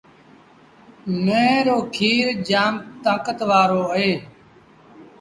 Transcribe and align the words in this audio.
ميݩهن 1.23 1.57
رو 1.67 1.77
کير 1.95 2.25
جآم 2.47 2.73
تآݩڪت 3.03 3.39
وآرو 3.49 3.81
اهي۔ 3.95 4.13